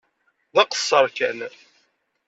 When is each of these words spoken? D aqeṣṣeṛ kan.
D 0.53 0.55
aqeṣṣeṛ 0.61 1.05
kan. 1.17 1.39